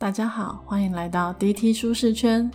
[0.00, 2.48] 大家好，欢迎来到 DT 舒适圈，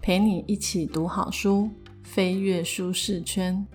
[0.00, 1.68] 陪你一起读好书，
[2.02, 3.66] 飞跃舒适圈。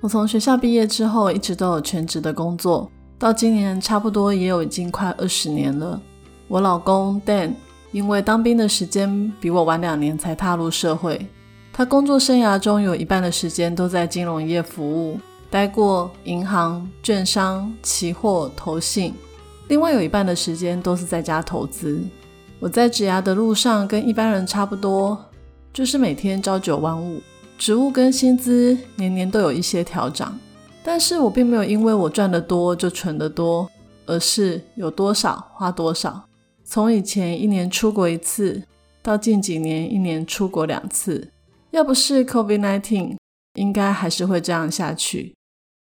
[0.00, 6.00] 我从学校毕业之后，一直都有全职的工作，到今年差不多也有已经快二十年了。
[6.48, 7.52] 我老公 Dan
[7.92, 11.26] 因为当兵的时间比我晚两年才踏入社会，
[11.74, 15.20] 他工作生涯中有一半的时间都在金融业服务，
[15.50, 19.12] 待过银行、券商、期货、投信。
[19.68, 22.02] 另外有一半的时间都是在家投资。
[22.60, 25.18] 我在植牙的路上跟一般人差不多，
[25.72, 27.18] 就是每天朝九晚五，
[27.56, 30.38] 职务跟薪资年年都有一些调整。
[30.84, 33.66] 但是我并没有因为我赚得多就存得多，
[34.04, 36.22] 而是有多少花多少。
[36.62, 38.62] 从以前一年出国一次，
[39.02, 41.32] 到近几年一年出国两次，
[41.70, 43.16] 要不是 COVID-19，
[43.54, 45.34] 应该还是会这样下去。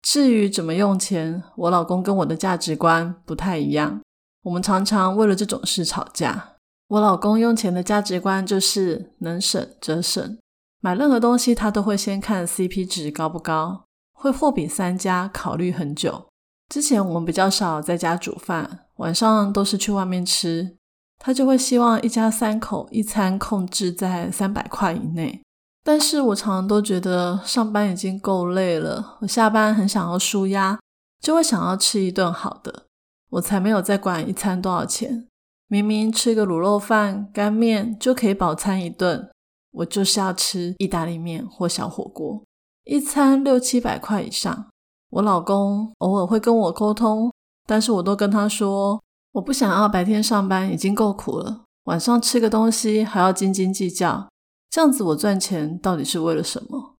[0.03, 4.03] 至于怎么用钱，我老公跟我的价值观不太一样，
[4.43, 6.57] 我们常常为了这种事吵架。
[6.89, 10.39] 我老公用钱的价值观就是能省则省，
[10.81, 16.27] 买任何东西他都会先看 CP 值高不高，会货比三家，考虑很久。
[16.69, 20.77] 之前我们比较少在家煮饭，晚上都是去外面吃，
[21.19, 25.43] 他就会希望一家三口一餐控制在三百块以内。
[25.85, 30.79] 但是我常常都觉得上班已经够累了，我下班很想要舒压，
[31.23, 32.85] 就会想要吃一顿好的。
[33.31, 35.28] 我才没有再管一餐多少钱，
[35.69, 39.31] 明明吃个卤肉饭、干面就可以饱餐一顿，
[39.71, 42.43] 我就是要吃意大利面或小火锅，
[42.85, 44.67] 一餐六七百块以上。
[45.11, 47.33] 我老公偶尔会跟我沟通，
[47.67, 49.03] 但是我都跟他说，
[49.33, 54.29] 我不想要白天上班已经够苦了，晚上吃个东西还要斤斤计较。
[54.71, 56.95] 这样子，我赚钱到底是为了什么？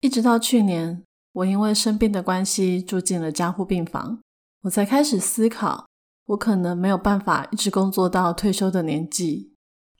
[0.00, 4.20] 一直到去年，我因为生病的关系住进了加护病房，
[4.62, 5.86] 我才开始思考，
[6.26, 9.52] 我可能没有办法一直工作到退休的年纪。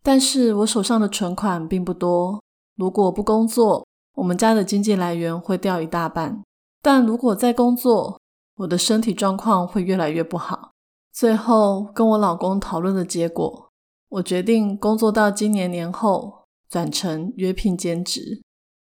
[0.02, 2.42] 但是我手上的存款并不多，
[2.76, 6.42] 如果不工作，我们家的经济来源会掉一大半。
[6.80, 8.20] 但如果再工作，
[8.56, 10.70] 我的身体状况会越来越不好。
[11.12, 13.70] 最后跟我老公讨论的结果，
[14.08, 16.42] 我决定工作到今年年后。
[16.72, 18.40] 转成约聘兼职，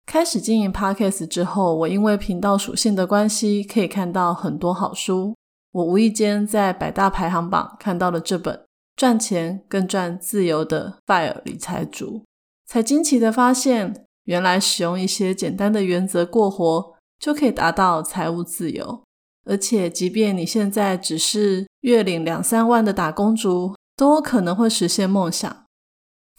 [0.06, 5.34] 开始经营 Podcast 之后，我因为频道属性的关系，可以看到很多好书。
[5.74, 8.54] 我无意间在百大排行榜看到了这本
[8.94, 12.18] 《赚钱更赚自由的 Fire 理财族》，
[12.64, 19.02] 才惊奇的发现，原来使用一些简单的原则过活，就可以达到财务自由。
[19.46, 25.66] 而且，即便你现在只是月领两三万的打工族，都有可能会实现梦想。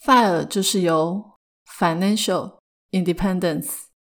[0.02, 1.32] FIRE 就是由
[1.78, 2.54] Financial
[2.92, 3.70] Independence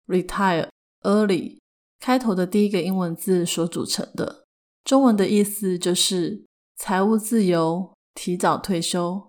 [0.07, 0.69] Retire
[1.03, 1.59] Early
[2.01, 4.40] 开头的第一个英文字所组成的，
[4.85, 6.45] 中文的意思就是
[6.77, 9.29] 财务自由、提早退休。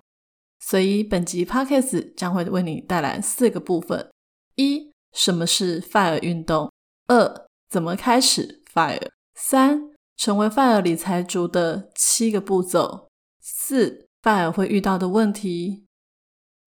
[0.59, 4.11] 所以本集 Podcast 将会为你带来四个部分：
[4.55, 6.69] 一、什么是 FIRE 运动；
[7.07, 13.07] 二、怎么开始 FIRE；三、成为 FIRE 理财族的七个步骤；
[13.41, 15.85] 四、FIRE 会遇到的问题。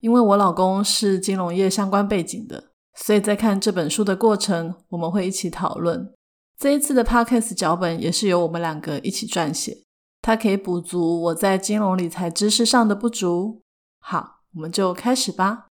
[0.01, 6.13] 因为我老公是金融业相关背景的，所以在看这本书的过程，我们会一起讨论。
[6.57, 9.83] 这一次的 podcast 脚本也是由我们两个一起撰写，
[10.21, 13.61] 它可以补足我在金融理财知识上的不足。
[13.99, 15.67] 好，我们就开始吧。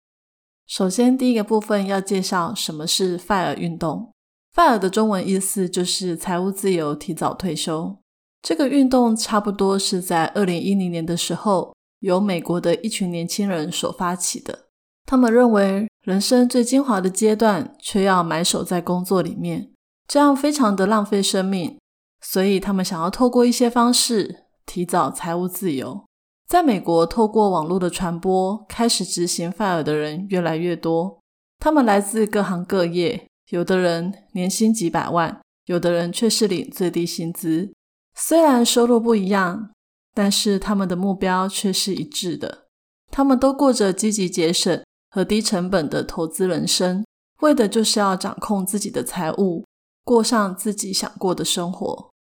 [0.67, 4.13] 首先，第一个部分要介绍什么是 FIRE 运动。
[4.55, 7.99] FIRE 的中文意思就是财务自由、提早退休。
[8.43, 11.75] 这个运动差不多是在二零一零年的时候。
[12.01, 14.67] 由美国的一群年轻人所发起的，
[15.07, 19.71] 他们认为人生最精华的阶段却要埋首在工作里面，
[20.07, 21.79] 这样非常的浪费生命，
[22.21, 26.05] 所以他们想要透过一些方式提早财务自由。
[26.47, 31.21] 在美国，透过网络的传播，开始执行 FIRE 的人越来越多，
[31.59, 37.73] 他们来自各行各业，有的人年薪几百万，有的人却是领最低薪资，
[38.15, 39.71] 虽然收入不一样。
[40.17, 42.67] 但是他们的目标却是一致的，
[43.11, 44.81] 他们都过着积极节省
[45.11, 47.05] 和低成本的投资人生，
[47.41, 49.65] 为的就是要掌控自己的财务，
[50.05, 52.11] 过上自己想过的生活。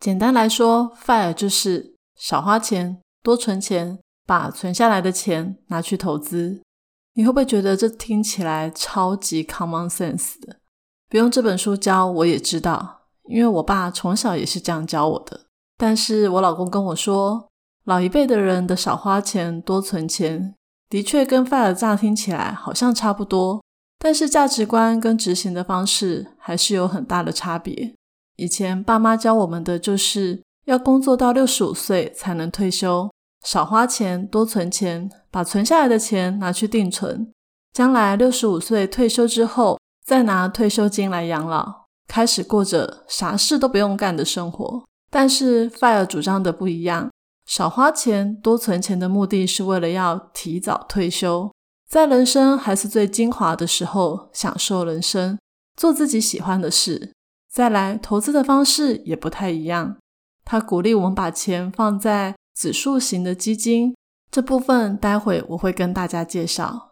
[0.00, 6.62] 简单来说，FIRE 就是少花钱，多存钱，把存下来的钱拿去投资。
[7.14, 10.56] 你会不会觉得这听起来超级 common sense 的？
[11.08, 15.46] 不用这本书教，我也知道，因为我爸从小也是这样教我的。
[15.76, 17.48] 但是我老公跟我说，
[17.84, 20.54] 老一辈的人的少花钱多存钱，
[20.88, 23.62] 的确跟 FIRE 乍听起来好像差不多，
[24.04, 27.94] 但是价值观跟执行的方式还是有很大的差别。
[28.36, 33.10] 以前爸妈教我们的就是要工作到六十五岁才能退休，
[33.46, 37.32] 少花钱，多存钱，把存下来的钱拿去定存，
[37.72, 44.84] 将来六十五岁退休之后，再拿退休金来养老，开始过着啥事都不用干的生活。
[45.10, 47.10] 但是 Fire 主张的不一样，
[47.46, 51.50] 少花钱，多存钱的目的是为了要提早退休，
[51.94, 55.38] 在人生还是最精华的时候享受人生，
[55.76, 57.12] 做自己喜欢的事。
[57.48, 59.96] 再来，投资的方式也不太一样，
[60.44, 62.34] 他鼓励我们把钱放在。
[62.52, 63.94] 指数型的基金
[64.28, 66.90] 这部分，待会我会跟大家介绍。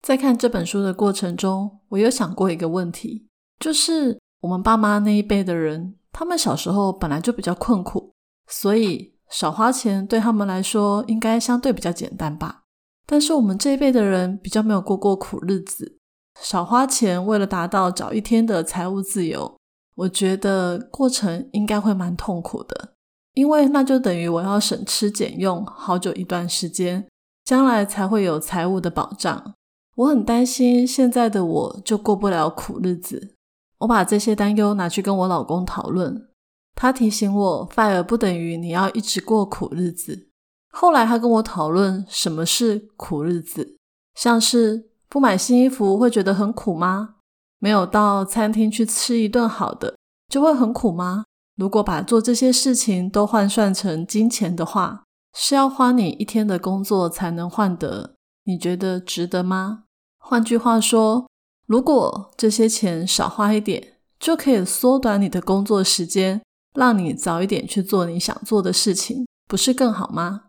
[0.00, 3.28] 在看这本书的过程中，我有想过一个问题，
[3.60, 8.12] 就是我们爸妈那一辈的人，他们小时候本来就比较困苦，
[8.48, 12.61] 所以少花钱对他们来说应该相对比较简单吧。
[13.06, 15.98] 但是我们这一辈的人比较没有过过苦日子，
[16.40, 19.56] 少花钱为了达到早一天的财务自由，
[19.94, 22.94] 我觉得过程应该会蛮痛苦的。
[23.34, 27.06] 因为那就等于我要省吃俭用好久一段时间，
[27.44, 29.54] 将来才会有财务的保障。
[29.96, 33.34] 我很担心现在的我就过不了苦日子。
[33.78, 36.28] 我把这些担忧拿去跟我老公讨论，
[36.74, 40.28] 他提醒我，fire 不等于你要一直过苦日子。
[40.72, 43.76] 后来他跟我讨论什么是苦日子，
[44.14, 47.16] 像是不买新衣服会觉得很苦吗？
[47.58, 49.96] 没有到餐厅去吃一顿好的
[50.28, 51.24] 就会很苦吗？
[51.56, 55.04] 如果把做这些事情都换算成金钱的话，
[55.34, 58.14] 是要花你一天的工作才能换得，
[58.44, 59.84] 你觉得值得吗？
[60.18, 61.28] 换句话说，
[61.66, 66.40] 如果这些钱少花一点，就可以缩短你的工作时间，
[66.74, 70.44] 让你早一点去做你想做的事情，不是更好吗？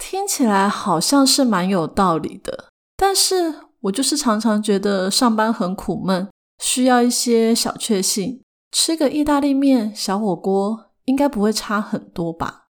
[0.00, 6.26] 听起来好像是蛮有道理的，但是我就是常常觉得上班很苦闷，
[6.58, 8.40] 需要一些小确幸。
[8.72, 12.68] 吃个意大利面、小火锅应该不会差很多吧？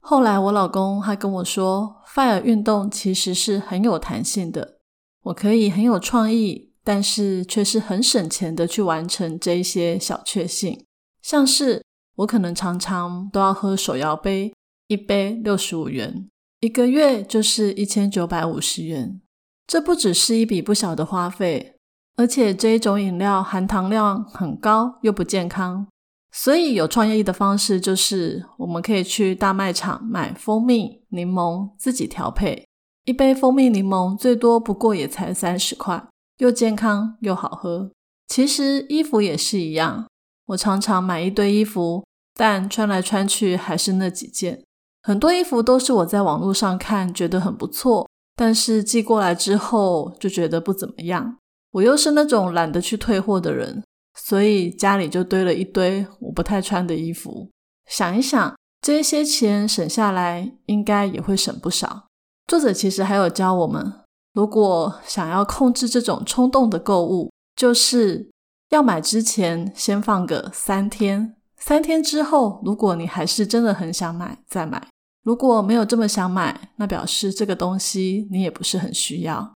[0.00, 4.78] 后来我老公还跟我说，fire 运动其实是很有弹性的，
[5.24, 10.84] 我可以很有创意，但是却是很省钱的去完成这一些小确幸。
[11.20, 11.82] 像是
[12.16, 14.54] 我可能常常都要喝手摇杯，
[14.88, 16.28] 一杯六十五元，
[16.64, 19.20] 一个月就是一千九百五十元，
[19.66, 21.76] 这不只是一笔不小的花费。
[22.16, 25.86] 而且这一种饮料含糖量很高，又不健康，
[26.32, 32.66] 所以有创意的方式就是，我们可以去大卖场买蜂蜜柠檬自己调配，
[33.04, 36.02] 一杯蜂蜜柠檬最多不过也才三十块，
[36.38, 37.90] 又健康又好喝。
[38.26, 40.06] 其实衣服也是一样，
[40.46, 44.64] 我常常买一堆衣服，但穿来穿去还是那几件，
[45.06, 51.36] 很多衣服都是我在网络上看觉得很不错，但是寄过来之后就觉得不怎么样。
[51.72, 53.84] 我又是那种懒得去退货的人，
[54.18, 57.50] 所以家里就堆了一堆我不太穿的衣服。
[57.86, 62.06] 想一想，这些钱省下来，应该也会省不少。
[62.46, 63.92] 作者其实还有教我们，
[64.32, 68.30] 如果想要控制这种冲动的购物，就是
[68.70, 74.88] 要买之前先放个三天，三天之后，如果你还是真的很想买，再买。
[75.24, 79.54] 如果没有这么想买，那表示这个东西你也不是很需要。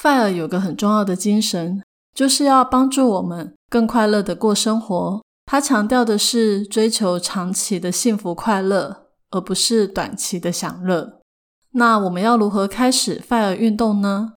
[0.00, 1.82] Fire 有个很重要的精神，
[2.14, 5.22] 就是要帮助我们更快乐的过生活。
[5.46, 11.20] 他强调的是追求长期的幸福快乐，而不是短期的享乐。
[11.72, 14.34] 那我们要如何开始 Fire 运动呢？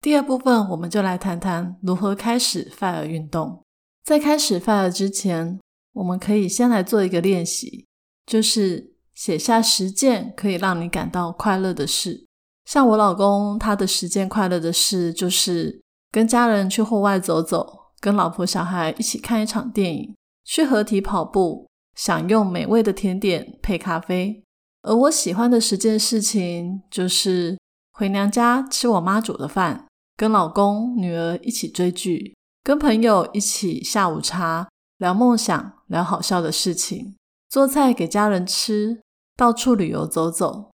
[0.00, 3.62] 第二部分，我们就来谈谈如何开始 Fire 运动。
[4.02, 5.60] 在开始 Fire 之前，
[5.92, 7.86] 我们可以先来做一个练习，
[8.26, 12.26] 就是写下十件可以让你感到快乐的事。
[12.64, 24.42] 像我老公，他的十件快乐的事就是跟家人去户外走走，跟老婆小孩一起看一场电影，去河堤跑步，享用美味的甜点配咖啡。
[24.82, 27.58] 而我喜欢的十件事情就是
[27.92, 34.68] 回娘家吃我妈煮的饭，跟老公女儿一起追剧，跟朋友一起下午茶，
[34.98, 37.14] 聊梦想，聊好笑的事情，
[37.48, 39.00] 做菜给家人吃，
[39.36, 40.70] 到处旅游走走。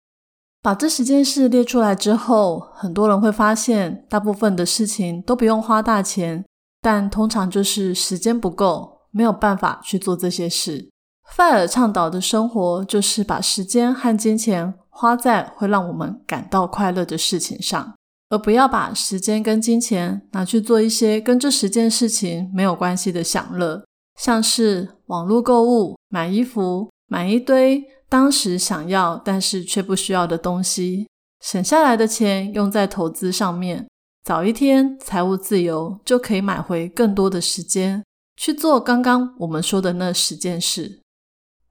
[0.62, 6.44] 把这十件事列出来之后，很多人会发现，大部分的事情都不用花大钱，
[6.80, 10.90] 但通常就是时间不够，没有办法去做这些事。
[11.30, 17.94] 费尔倡导的生活就是把时间和金钱花在会让我们感到快乐的事情上，
[18.30, 23.84] 而不要把时间跟金钱拿去做一些跟这十件事情没有关系的享乐，
[24.18, 27.84] 像是网络购物、买衣服、买一堆。
[28.08, 31.08] 当时想要但是却不需要的东西，
[31.40, 33.88] 省下来的钱用在投资上面，
[34.24, 38.04] 早一天财务自由就可以买回更多的时间
[38.36, 41.00] 去做刚刚我们说的那十件事。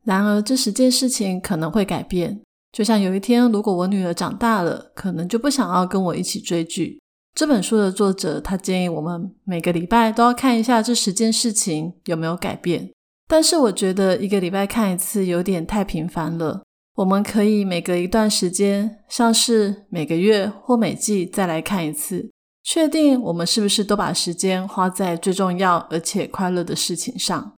[0.03, 6.99] 然而，这十件事情可能会改变，就像有一天，如果我女儿长大了，可能就不想要跟我一起追剧。
[7.33, 12.91] 这本书的作者他建议我们每个礼拜都要看一下这十件事情有没有改变。
[13.27, 16.63] 但是我觉得一个礼拜看一次有点太频繁了。
[16.95, 22.31] 我们可以每隔一段时间，像是每个月或每季再来看一次，
[22.63, 27.53] 确定我们是不是都把时间花在最重要而且快乐的事情上。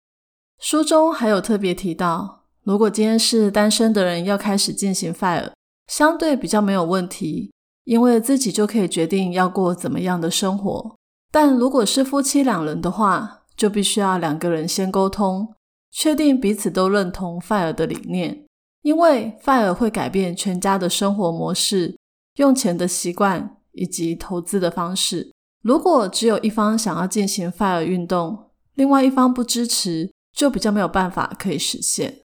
[0.59, 5.51] 书中还有特别提到，如果今天是单身的人要开始进行 fire，
[5.87, 7.51] 相对比较没有问题，
[7.83, 10.95] 因为自己就可以决定要过怎么样的生活。
[11.31, 15.53] 但如果是夫妻两人的话，就必须要两个人先沟通，
[15.91, 18.43] 确定彼此都认同 fire 的理念。
[18.83, 21.97] 因为 FIRE 会改变全家的生活模式、
[22.35, 25.33] 用钱的习惯以及投资的方式。
[25.61, 32.21] 如果只有一方想要进行 FIRE 运动，另外一方不支持，就比较没有办法可以实现。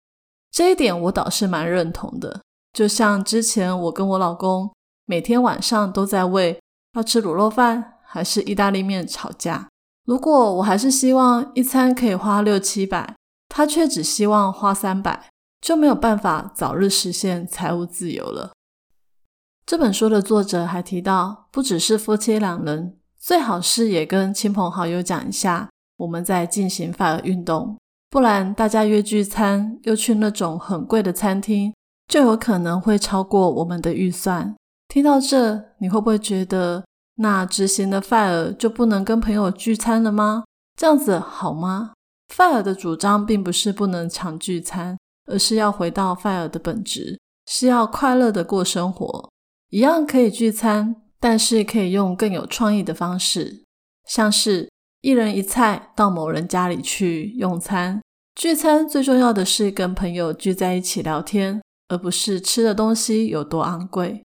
[0.51, 2.43] 这一点我倒是蛮认同的。
[2.75, 4.71] 就像之前我跟我老公
[5.07, 6.61] 每天晚上都在为
[6.95, 9.69] 要吃卤肉饭还是意大利面吵架。
[10.05, 13.17] 如果我还是希望一餐可以花六七百，
[13.51, 15.27] 他却只希望花三百。
[15.61, 18.53] 就没有办法早日实现财务自由了。
[19.67, 27.77] 这本书的作者还提到，不只是夫妻两人，最好是也跟亲朋好友讲一下，我们在进行 FIRE 运动，
[28.09, 31.75] 不然大家约聚餐又去那种很贵的餐厅，
[32.09, 34.57] 就有可能会超过我们的预算。
[34.89, 36.83] 听到这，你会不会觉得，
[37.17, 40.45] 那执行的 FIRE 就不能跟朋友聚餐了吗？
[40.75, 41.93] 这样子好吗
[42.31, 44.97] ？FIRE 的主张并不是不能常聚餐。
[45.27, 49.31] 而是要回到 fire 的本质，是要快乐的过生活，
[49.69, 53.63] 一样可以聚餐，但是可以用更有创意的方式，
[54.09, 54.69] 像是
[55.03, 58.03] 一人一菜到某人家里去用餐。
[58.35, 64.25] 聚餐最重要的是跟朋友聚在一起聊天，而不是吃的东西有多昂贵。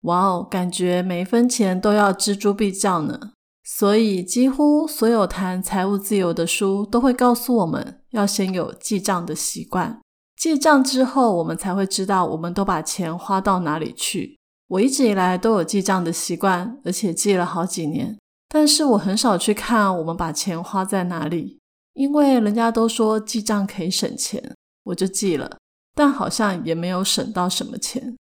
[0.00, 3.30] 哇哦，感觉每一分钱都要锱铢必较呢。
[3.64, 10.00] 所以几乎所有谈财务自由的书都会告诉我们要先有记账的习惯。
[10.36, 14.38] 记账之后，我们才会知道我们都把钱花到哪里去。
[14.68, 18.18] 我一直以来都有记账的习惯，而且记了好几年。
[18.48, 21.58] 但是我很少去看我们把钱花在哪里，
[21.94, 24.54] 因为人家都说记账可以省钱，
[24.84, 25.56] 我就记了，
[25.94, 28.14] 但好像也没有省到什么钱。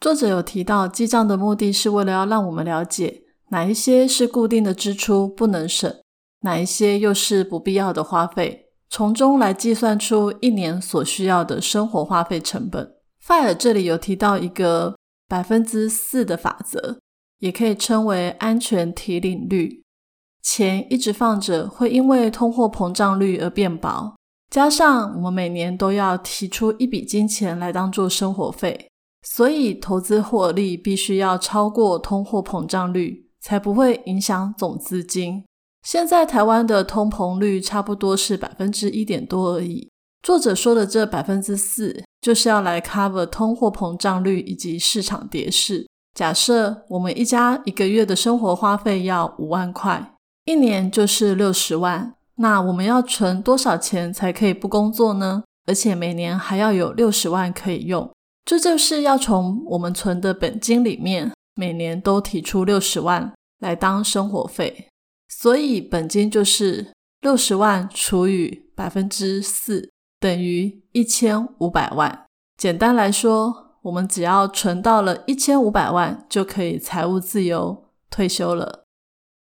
[0.00, 5.94] 作者有提到，记账的目的是为了要让我们了解哪一些是固定的支出不能省，
[6.42, 8.66] 哪一些又是不必要的花费。
[8.90, 12.94] 从中来计算出一年所需要的生活花费成本。
[13.22, 14.96] FIRE 这里有提到一个
[15.28, 16.98] 百分之四的法则，
[17.40, 19.82] 也可以称为安全提领率。
[20.42, 24.16] 钱一直放着会因为通货膨胀率而变薄，
[24.50, 28.88] 加上我们每年都要提出一笔金钱来当做生活费，
[29.22, 35.42] 所以投资获利必须要超过通货膨胀率，才不会影响总资金。
[35.82, 39.88] 现在台湾的通膨率差不多是百分之一点多而已。
[40.22, 45.86] 作者说的这百分之四，就是要来 cover 通货膨胀率以及市场跌势。
[46.12, 50.12] 假设我们一家一个月的生活花费要五万块，
[50.44, 55.42] 一年就是六十万，那我们要存多少钱才可以不工作呢？
[55.64, 58.10] 而且每年还要有六十万可以用，
[58.44, 64.88] 这就是要从我们存的本金里面，每年都提出六十万来当生活费。
[65.28, 72.26] 所以本金就是六十万除以百分之四，等于一千五百万。
[72.56, 78.84] 简单来说，我们只要存到了一千五百万，就可以财务自由退休了。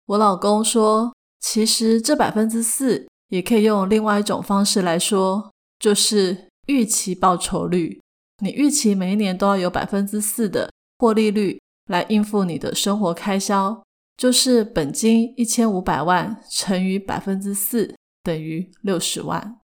[0.07, 8.01] 我老公说，其实这百分之四也可以用另外一种方式来说，就是预期报酬率。
[8.43, 10.69] 你预期每一年都要有百分之四的
[10.99, 13.83] 获利率来应付你的生活开销。
[14.17, 19.59] 就是本金一千五百万乘以百分之四等于六十万。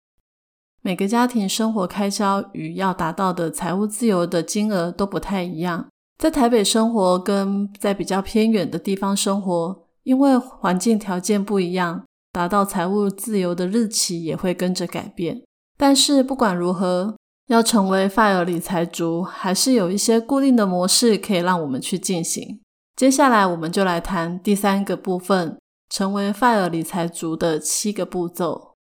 [0.81, 5.87] 每个家庭生活开销与要达到的财务自由的金额都不太一样。
[6.17, 15.43] 在台北生活跟在比较偏远的地方生活，因为环境条件不一样，达到财务自由的日期也会跟着改变。
[15.77, 17.15] 但是不管如何，
[17.47, 22.59] 要成为 FIRE 理财族，还是有一些固定的模式可以让我们去进行。
[22.99, 25.57] 接下来，我们就来谈第三个部分，
[25.89, 28.73] 成为 FIRE 理财族的七个步骤。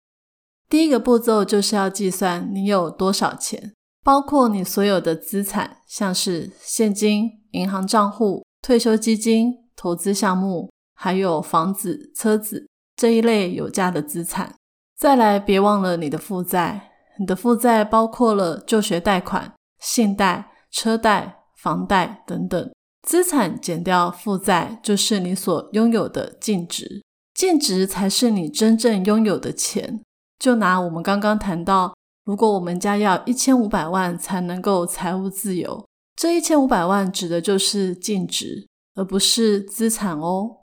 [0.67, 14.55] 第一个步骤就是要计算你有多少钱，包括你所有的资产，像是现金、银行账户、退休基金、投资项目，还有房子、车子这一类有价的资产。
[14.97, 22.71] 再来，别忘了你的负债，你的负债包括了就学贷款、信贷、车贷、房贷等等。
[23.07, 27.01] 资产减掉负债，就是你所拥有的净值。
[27.33, 30.01] 净值才是你真正拥有的钱。
[30.37, 31.95] 就拿我们刚刚谈到，
[32.25, 35.85] 如果我们家要一千五百万才能够财务自由，
[36.17, 40.57] 这一千五百万指的就是净值，而不是资产哦。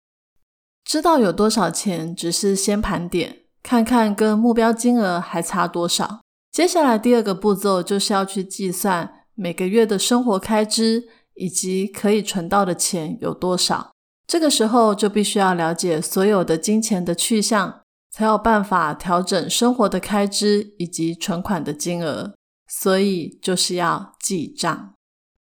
[0.84, 6.20] 知道有多少钱，只是先盘点，看看跟目标金额还差多少。
[6.52, 11.08] 接下来第二个步骤就是要去计算每个月的生活开支。
[11.34, 13.92] 以及可以存到的钱有多少？
[14.26, 22.34] 这个时候就必须要了解所有的金钱的去向，才有办法调整生活的开支以及存款的金额。
[22.66, 24.94] 所以就是要记账。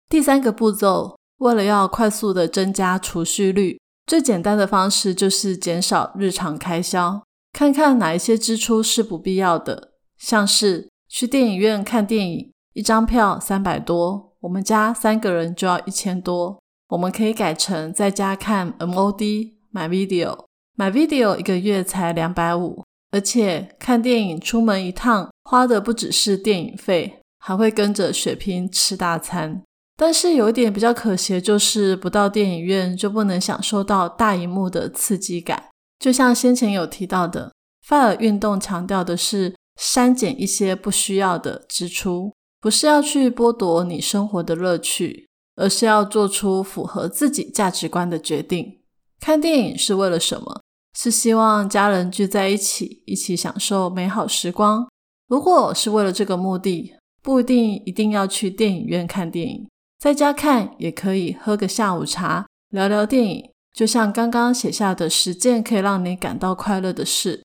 [0.08, 14.33] 第三个步骤，为了要快速的增加储蓄率，最简单的方式就是减少日常开销，看看哪一些支出是不必要的，像是去电影院看电影，一张票三百多。
[14.44, 20.44] 我们家三个人就要一千多，我们可以改成在家看 MOD 买 video，
[20.76, 29.62] 买 video 一个月才两百五，而且看电影出门一趟花的不只是电影费，还会跟着血拼吃大餐。
[29.96, 35.70] 但是有一点比较可惜，就是不到电影院就不能享受到大荧幕的刺激感。
[35.98, 37.50] 就像先前有提到的，
[37.86, 42.34] 发尔运动强调的是删减一些不需要的支出。
[42.64, 48.78] 不是要去剥夺你生活的乐趣，而是要做出符合自己价值观的决定。
[49.20, 50.62] 看电影是为了什么？
[50.98, 54.88] 是希望家人聚在一起，一起享受美好时光。
[55.28, 59.68] 如果是为了这个目的，不一定一定要去电影院看电影，
[59.98, 63.50] 在家看也可以，喝个下午茶，聊聊电影。
[63.74, 67.44] 就像刚刚写下的十件可以让你感到快乐的事，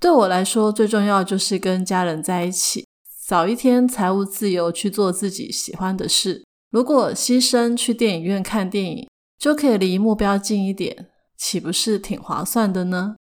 [0.00, 2.86] 对我来说，最重要就是跟家人在一起。
[3.30, 9.08] 早一天财务自由去做自己喜欢的事，如果牺牲去电影院看电影，
[9.38, 13.14] 就可以离目标近一点，岂不是挺划算的呢？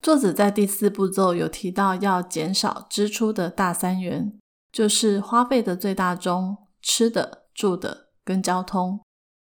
[0.00, 4.38] 作者在第四步骤有提到要减少支出的大三元，
[4.70, 9.00] 就是花费的最大宗：吃的、住的跟交通。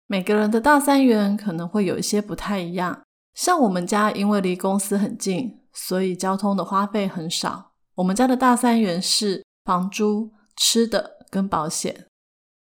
[0.08, 3.02] 每个人的大三元可能会有一些不太一样，
[3.34, 7.74] 像我们家因为离公司很近，所以交通的花费很少。
[7.96, 9.44] 我们家的大三元是。
[9.64, 12.06] 房租、吃的跟保险。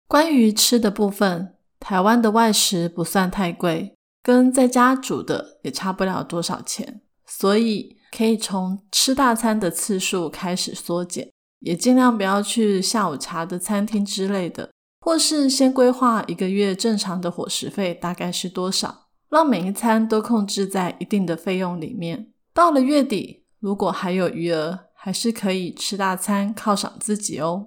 [0.07, 14.71] 关于吃的部分，台湾的外食不算太贵，跟在家煮的也差不了多少钱，所以可以从吃大餐的次数开始缩减，也尽量不要去下午茶的餐厅之类的，
[15.01, 22.31] 或是先规划一个月正常的伙食费大概是多少，让每一餐都控制在一定的费用里面。
[22.51, 24.88] 到了月底，如果还有余额。
[25.01, 27.65] 还是可以吃大餐犒赏自己哦。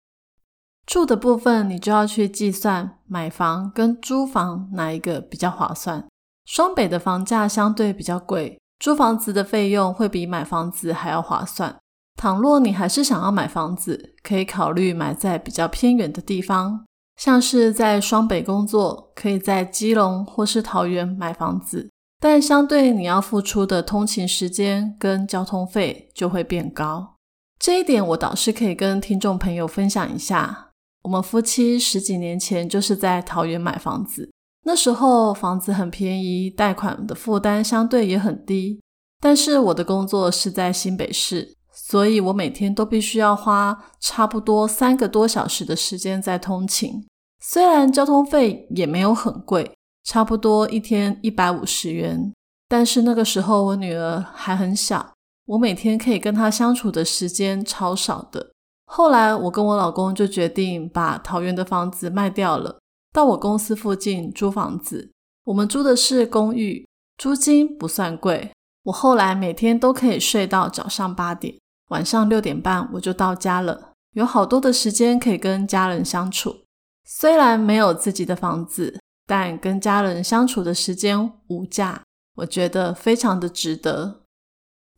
[0.84, 6.06] 住的部分，你就要去计算买房跟租房哪一个比较划算。
[6.44, 11.74] 双北的房价相对比较贵，租房子的费用会比买房子还要划算。
[12.16, 16.84] 倘若你还是想要买房子，可以考虑买在比较偏远的地方，
[17.16, 21.88] 像是在双北工作，可以在基隆或是桃园买房子，
[22.20, 27.14] 但相对你要付出的通勤时间跟交通费就会变高。
[27.62, 30.70] 这一点我倒是可以跟听众朋友分享一下。
[31.02, 34.32] 我们夫妻十几年前就是在桃园买房子，
[34.64, 38.80] 那时候房子很便宜，贷款的负担相对也很低。
[39.20, 47.06] 但是我的工作是在新北市，所以我每天都必须要花差不多三个多小时的时间在通勤。
[47.38, 49.72] 虽然交通费也没有很贵，
[50.02, 52.32] 差不多一天一百五十元，
[52.68, 55.12] 但是那个时候我女儿还很小。
[55.52, 58.52] 我每天可以跟他相处的时间超少的。
[58.86, 62.78] 后来，我跟我老公就决定把桃园的房子卖掉了，
[63.12, 65.10] 到我公司附近租房子。
[65.44, 66.86] 我们租的是公寓，
[67.18, 68.50] 租金不算贵。
[68.84, 71.54] 我后来每天都可以睡到早上八点，
[71.90, 76.56] 晚上六点半我就到家了，有好多的时间可以跟家人相处。
[77.04, 82.02] 虽然没有自己的房子，但跟家人相处的时间无价，
[82.36, 84.21] 我觉得非常的值得。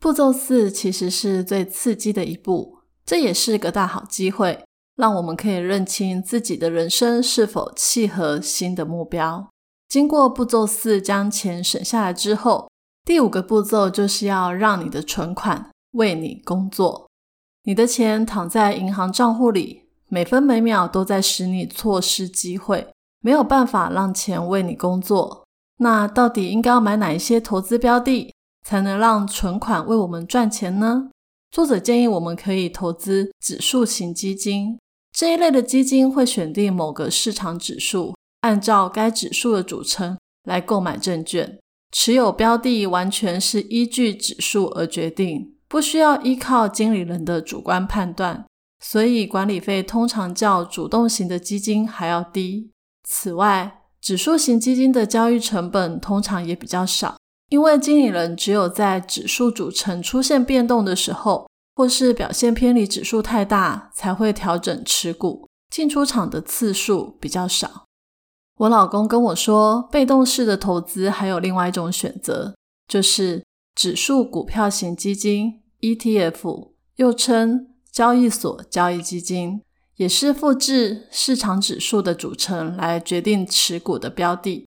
[0.04, 4.62] 步骤四其实是最刺激的一步，这也是个大好机会，
[4.96, 9.48] 让我们可以认清自己的人生是否契合新的目标。
[9.88, 12.68] 经过步骤四将钱省下来之后，
[13.06, 17.08] 第五个步骤就是要让你的存款为你工作。
[17.62, 22.86] 你的钱躺在银行账户里，每分每秒都在使你错失机会，
[23.22, 25.46] 没有办法让钱为你工作。
[25.78, 28.33] 那到底应该买哪一些投资标的？
[28.64, 31.10] 才能让存款为我们赚钱呢？
[31.50, 34.78] 作者建议我们可以投资指数型基金，
[35.12, 41.58] 这一类的基金会选定某个市场指数，按照该指数的组成来购买证券。
[41.92, 48.44] 持有标的完全是依据指数而决定，不需要依靠经理人的主观判断，
[48.82, 52.72] 所以管理费通常较主动型的基金还要低。
[53.08, 57.16] 此外，指数型基金的交易成本通常也比较少，
[57.54, 67.84] 因为经理人只有在指数组成出现变动的时候，或是表现偏离指数太大，才会调整持股，进出场的次数比较少。
[68.56, 72.56] 我老公跟我说，被动式的投资还有另外一种选择，
[72.88, 73.44] 就是
[73.76, 79.62] 指数股票型基金 （ETF），又称交易所交易基金，
[79.94, 84.66] 也是复制市场指数的组成来决定持股的标的。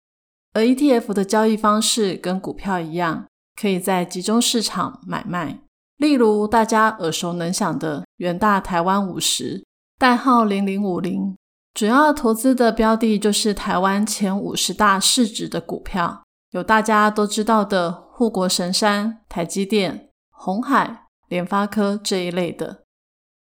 [0.54, 3.26] 而 ETF 的交易方式跟股票一样，
[3.60, 5.60] 可以在集中市场买卖，
[5.96, 9.64] 例如大家耳熟能详的远大台湾五十，
[9.98, 11.36] 代号零零五零。
[11.72, 22.82] 主要投资的标的就是台湾前五十大市值的股票，有大家都知道的护国神山、台积电、红海、联发科这一类的。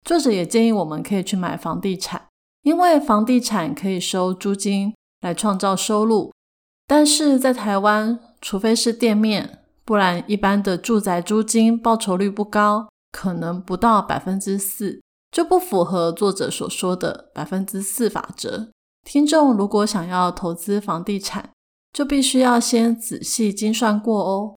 [0.03, 2.25] 作者也建议我们可以去买房地产，
[2.63, 6.31] 因为房地产可以收租金来创造收入。
[6.87, 15.01] 但是在台湾，除非是店面，不然一般的住宅租金报酬率不高，可能不到百分之四。
[15.31, 18.69] 就不符合作者所说的百分之四法则。
[19.03, 21.49] 听众如果想要投资房地产，
[21.91, 24.55] 就必须要先仔细精算过哦。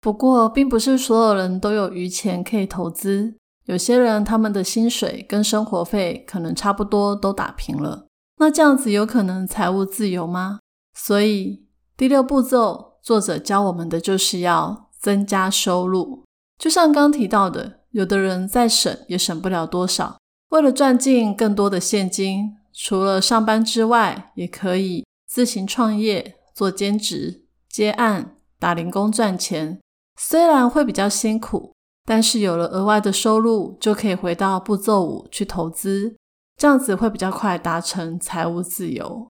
[0.00, 3.34] 不过，并不是所有人都有余钱可以投资，
[3.66, 8.06] 有些人他们的薪水跟生活费可能差不多都打平了，
[8.38, 10.57] 那这样子有可能财务自由吗？
[11.00, 11.64] 所以
[11.96, 16.24] 第六步骤，作者教我们的就是要增加收入，
[16.58, 17.78] 就像刚提到的。
[17.92, 20.18] 有的人再省也省不了多少，
[20.50, 29.80] 为了赚进更多的现金，除了上班之外，也可以自行创业、做兼职、接案、打零工赚钱。
[30.20, 31.72] 虽然会比较辛苦，
[32.04, 36.14] 但是有了额外的收入，就可以回到步骤五去投资，
[36.58, 39.26] 这样子会比较快达成财务自由。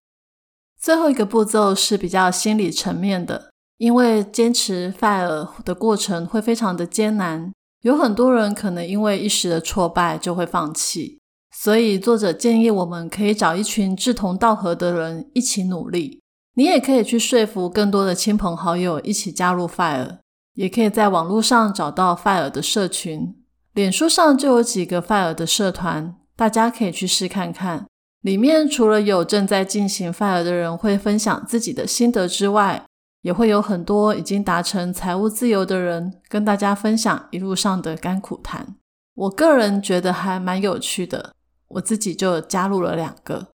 [0.80, 7.52] 最后一个步骤是比较心理层面的，因为坚持 FIRE 的过程会非常的艰难。
[7.82, 11.18] 有很多人可能因为一时的挫败就会放弃，
[11.56, 16.20] 所以作者建议我们可以找一群志同道合的人一起努力。
[16.54, 20.18] 你也可以去说服更多的亲朋好友一起加入 Fire，
[20.54, 23.36] 也可以在网络上找到 Fire 的社群，
[23.74, 27.86] 脸书上就有几个 Fire 的社团，大家可以去试看看。
[28.22, 32.84] 里面除了有正在进行 Fire 的人会分享自己的心得之外，
[33.22, 38.76] 也会有很多已经达成财务自由的人跟大家分享一路上的甘苦谈。
[39.14, 41.32] 我个人觉得还蛮有趣的，
[41.68, 43.48] 我自己就加入了两个。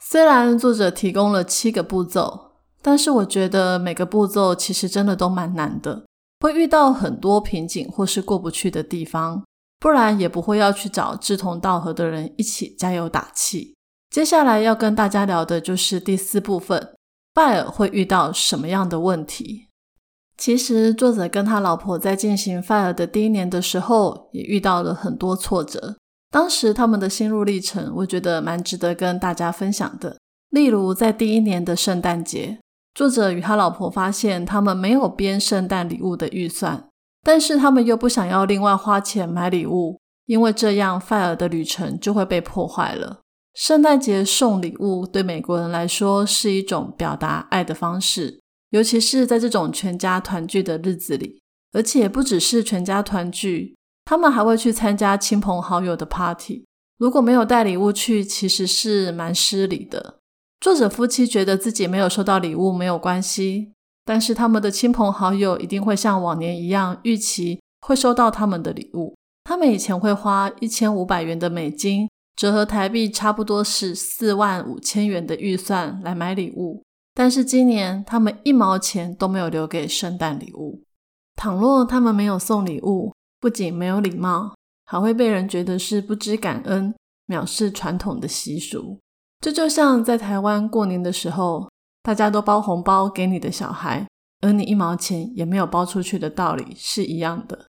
[0.00, 6.04] 虽然作者提供了七个步骤，但是我觉得每个步骤其实真的都蛮难的，
[6.40, 9.44] 会遇到很多瓶颈或是过不去的地方，
[9.78, 13.75] 不然也不会要去找志同道合的人一起加油打气。
[14.16, 16.94] 接下来要跟大家聊的就是第四部分。
[17.34, 19.68] 拜尔会遇到什么样的问题？
[20.38, 25.96] 其实，作者跟他老婆在进行 fire 的第一年的时候，也遇到了很多挫折。
[26.30, 30.16] 当时他们的心路历程，我觉得蛮值得跟大家分享的。
[30.48, 32.58] 例如，在第一年的圣诞节，
[32.94, 36.88] 作者与他老婆发现他们没有编圣诞礼物的预算，
[37.22, 43.18] 但是他们又不想要另外花钱买礼物，因为这样 fire 的旅程就会被破坏了。
[43.56, 48.38] 圣诞节送礼物对美国人来说是一种表达爱的方式，
[48.68, 51.40] 尤其是在这种全家团聚的日子里。
[51.72, 56.66] 而且不只是全家团聚，他们还会去参加亲朋好友的 party。
[56.98, 60.18] 如果没有带礼物去，其实是蛮失礼的。
[60.60, 63.72] 作者夫妻觉得自己没有收到礼物没有关系，
[64.04, 69.14] 但是他们的亲朋好友一定会像往年一样预期会收到他们的礼物。
[69.44, 72.06] 他们以前会花一千五百元的美金。
[72.36, 80.84] 折合台币差不多是四万五千元的预算来买礼物，但是今年他们一毛钱都没有留给圣诞礼物。
[81.34, 86.94] 倘若他们没有送礼物，不仅没有礼貌，还会被人觉得是不知感恩、
[87.28, 89.00] 藐视传统的习俗。
[89.40, 91.70] 这就像在台湾过年的时候，
[92.02, 94.06] 大家都包红包给你的小孩，
[94.42, 97.64] 而你一毛钱也没有包出去的道理是一样的。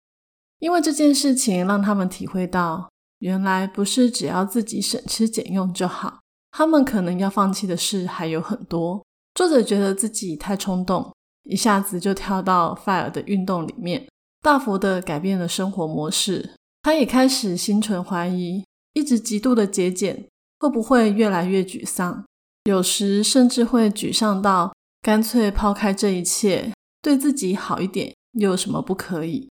[0.59, 2.89] 因为这件事情让他们体会到。
[3.21, 9.05] 原来不是只要自己省吃俭用就好，他们可能要放弃的事还有很多。
[9.35, 14.07] 作者觉得自己太冲动，一下子就跳到 fire 的运动里面，
[14.43, 16.55] 大幅的改变了生活模式。
[16.83, 20.29] 他也开始心存怀疑，一直极度的节俭，
[20.61, 22.25] 会不会越来越沮丧？
[22.65, 29.49] 有时甚至会沮丧到干脆抛开这一切，对自己好一点，又有什么不可以？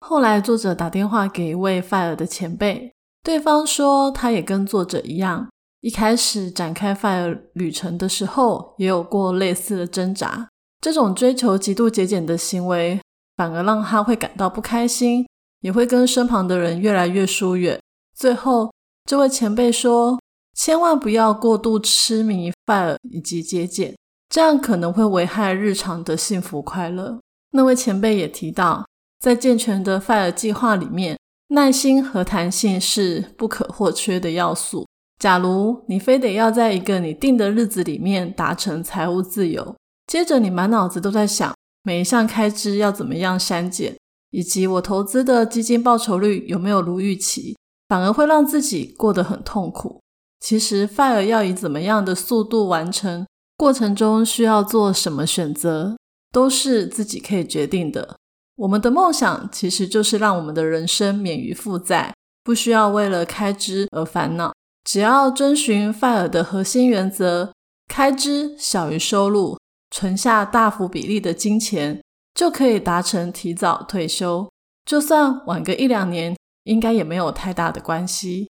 [0.00, 5.48] 后来作者打电话给一位 FIRE 的前辈，对方说他也跟作者一样，
[5.80, 10.48] 一开始展开 FIRE 旅程的时候，也有过类似的挣扎。
[10.80, 13.00] 这种追求极度节俭的行为，
[13.36, 15.26] 反而让他会感到不开心，
[15.60, 17.80] 也会跟身旁的人越来越疏远。
[18.14, 18.72] 最后，
[19.04, 20.20] 这位前辈说
[20.54, 23.96] ：“千万不要过度痴迷 FIRE 以及节俭，
[24.28, 27.18] 这样可能会危害日常的幸福快乐。”
[27.50, 28.86] 那位前辈也提到，
[29.18, 34.86] 在健全的 FIRE 计划里面，耐心和弹性是不可或缺的要素。
[35.18, 39.74] 假如你非得要在一个你定的日子里面达成财务自由，
[40.06, 43.96] 接着，你满脑子都在想每一项开支要怎么样删减，
[44.30, 47.56] 以及我投资的基金报酬率有没有如预期，
[47.88, 50.00] 反而会让自己过得很痛苦。
[50.40, 53.26] 其实，fire 要以怎么样的速度完成，
[53.56, 55.96] 过程中需要做什么选择，
[56.30, 58.16] 都是自己可以决定的。
[58.56, 64.52] 我们的梦想其实就是让我们的人生免于负债，不需要为了开支而烦恼。
[64.84, 67.52] 只要遵循 fire 的核心原则，
[67.86, 69.58] 开支小于收入。
[69.90, 72.02] 存下大幅比例的金钱，
[72.34, 74.50] 就可以达成提早退休。
[74.84, 78.48] 就算晚个一两年，应该也没有太大的关系。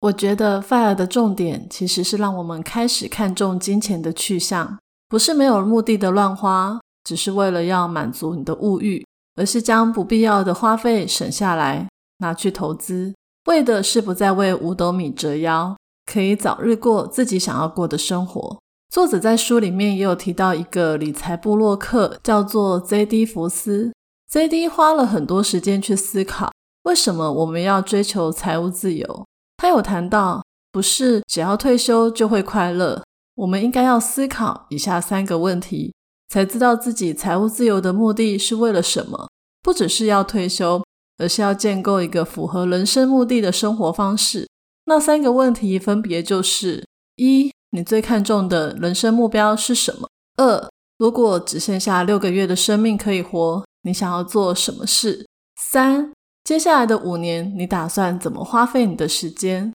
[0.00, 9.04] 我觉得 FIRE 的重点其实是让我们开始看重金钱的去向，不是没有目的的乱花，只是为了要满足你的物欲，
[9.36, 13.14] 而是将不必要的花费省下来，拿去投资，
[13.46, 18.58] 为的是不再为五斗米折腰，可以早日过自己想要过的生活。
[18.88, 23.26] 作者在书里面也有提到一个理财部落客，叫做 Z.D.
[23.26, 23.92] 福斯。
[24.28, 24.68] Z.D.
[24.68, 26.50] 花了很多时间去思考，
[26.84, 29.24] 为什么我们要追求财务自由。
[29.56, 33.02] 他有谈到，不是只要退休就会快乐，
[33.34, 35.94] 我们应该要思考以下三个问题，
[36.28, 39.28] 才知道自己财务自由的目的是为了什么。
[39.62, 40.82] 不只是要退休，
[41.18, 44.48] 而是要建构一个符合人生目的的生活方式。
[44.84, 46.84] 那三个问题分别就是
[47.16, 47.50] 一。
[47.70, 50.08] 你最看重的人生目标是什么？
[50.36, 55.26] 二，如果只剩下六个月的生命可以活，你想要做什么事？
[55.60, 56.12] 三，
[56.44, 59.74] 接下来的五年，你打算怎么花费你的时间？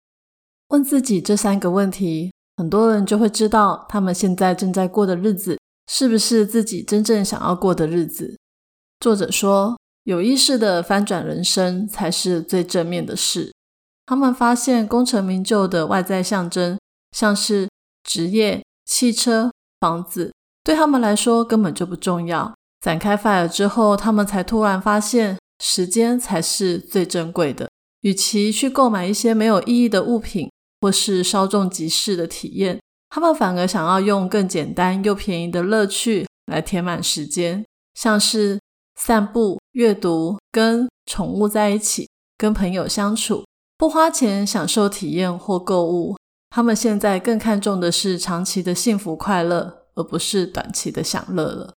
[0.69, 8.37] 问自己这三个问题，很多人就会知道他们现在正在过的日子是不是自己真正想要过的日子。
[8.99, 13.51] 作者说，有意识的翻转人生才是最正面的事。
[14.05, 16.77] 他们发现功成名就的外在象征，
[17.11, 17.67] 像是。
[18.03, 22.51] 职业、汽车、房子对他们来说根本就不重要。
[22.81, 27.69] 展开 fire 之后，他们才突然发现，时间才是最珍贵的。
[28.01, 30.49] 与其去购买一些没有意义的物品，
[30.81, 32.81] 或是稍纵即逝的体验，
[33.13, 38.57] 他们反而想要用更简单又便宜的乐趣来填满时间，像是
[38.95, 43.45] 散步、阅读、跟宠物在一起、跟朋友相处，
[43.77, 46.15] 不花钱享受体验或购物。
[46.49, 51.73] 他们现在更看重的是长期的幸福快乐，而不是短期的享乐了。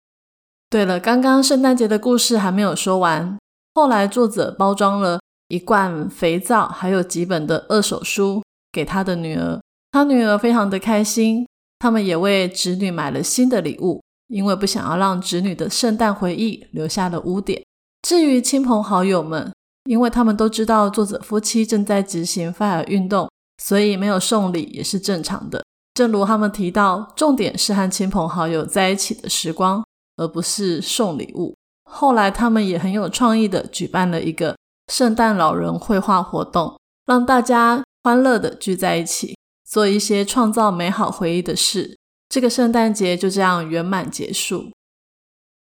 [0.70, 3.38] 对了，刚刚圣诞节的故事还没有说完。
[3.74, 9.60] 后来作者包装了一罐肥皂，还有几本的二手书给他的女儿，
[9.94, 11.48] 他女儿非常的开心。
[11.80, 17.64] 他们也为侄女买了新的礼物，因为不想要让侄女的圣诞回忆留下了污点。
[18.02, 19.54] 至于亲朋好友们，
[19.86, 23.30] 因为他们都知道作者夫妻正在执行 FIRE 运动。
[23.62, 25.64] 所以没有送礼也是正常的。
[25.94, 29.82] 正如他们提到，重点是和亲朋好友在一起的时光，
[30.18, 31.56] 而不是送礼物。
[31.90, 34.58] 后来他们也很有创意的举办了一个
[34.92, 39.38] 圣诞老人绘画活动，让大家欢乐的聚在一起，
[39.74, 41.98] 做一些创造美好回忆的事。
[42.30, 44.70] 这个圣诞节就这样圆满结束。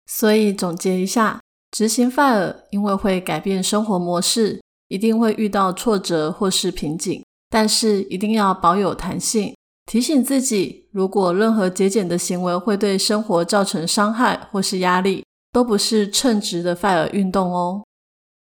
[0.09, 7.25] 所以总结一下，执行 FIRE 因为会改变生活模式，一定会遇到挫折或是瓶颈。
[7.49, 9.55] 但是一定要保有弹性，
[9.87, 17.85] 提醒自己，如果任何节俭的行为会对生活造成伤害或是压力，都不是称职的 FIRE 运动哦。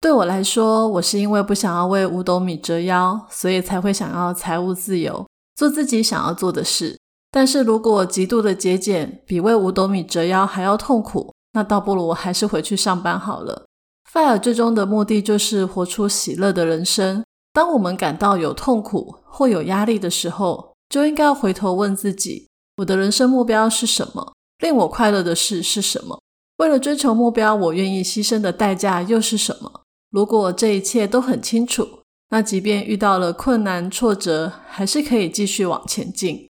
[0.01, 5.25] 对我来说，我是因为不想要为五斗米折腰，所以才会想要财务自由，
[5.63, 6.99] 做自己想要做的事。
[7.31, 13.65] 但是如果极度的节俭比为五斗米折腰还要痛苦，那倒不如我还是回去上班好了。
[14.13, 17.25] FIRE 最终的目的就是活出喜乐的人生。
[17.53, 22.49] 当我们感到有痛苦或有压力的时候，就应该回头问自己：
[22.79, 24.33] 我的人生目标是什么？
[24.59, 26.21] 令我快乐的事是什么？
[26.57, 29.83] 为了追求目标，我愿意牺牲的代价又是什么？
[30.11, 32.01] 如果这一切都很清楚，
[32.33, 36.49] 那即便遇到了困难挫折，还是可以继续往前进。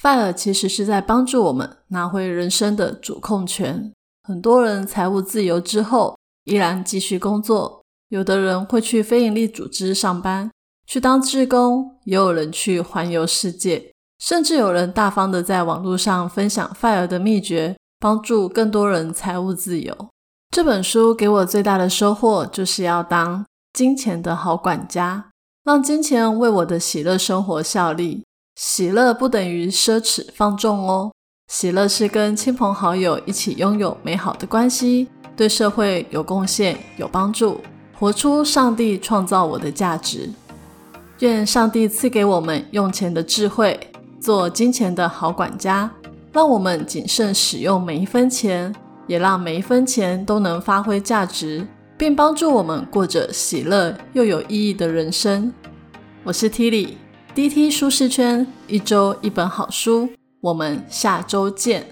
[0.00, 3.92] FIRE 其实是在帮助我们拿回人生的主控权。
[4.22, 10.50] 很多人财务自由之后，依然继续工作，有的人会去非营利组织上班，
[10.86, 20.08] 去当志工，也有人去环游世界，甚至有人大方的在网络上分享 FIRE 的秘诀，帮助更多人财务自由。
[20.50, 25.30] 这本书给我最大的收获，就是要当金钱的好管家，
[25.64, 28.22] 让金钱为我的喜乐生活效力。
[28.54, 31.10] 喜乐不等于奢侈放纵哦，
[31.48, 37.60] 喜乐是跟亲朋好友一起拥有美好的关系，对社会有贡献、有帮助，
[37.98, 40.30] 活出上帝创造我的价值。
[41.18, 43.80] 愿上帝赐给我们用钱的智慧，
[44.20, 45.90] 做金钱的好管家，
[46.30, 48.72] 让我们谨慎使用每一分钱，
[49.08, 55.52] 也让每一分钱都能发挥价值，并帮助我们过着喜乐又有意义的人生。
[56.22, 56.94] 我是 Tilly。
[57.34, 60.08] D T 舒适圈，一周一本好书，
[60.40, 61.84] 我们下周见。